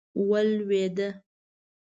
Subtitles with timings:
[0.29, 1.09] ولوېده.